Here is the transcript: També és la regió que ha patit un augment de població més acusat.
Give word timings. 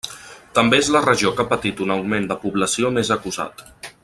També 0.59 0.79
és 0.83 0.89
la 0.95 1.01
regió 1.05 1.33
que 1.35 1.45
ha 1.45 1.51
patit 1.53 1.83
un 1.87 1.95
augment 1.99 2.27
de 2.33 2.41
població 2.47 2.93
més 2.97 3.17
acusat. 3.19 3.67